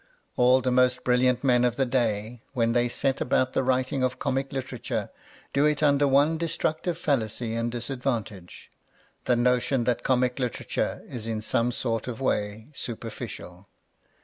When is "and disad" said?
7.53-8.01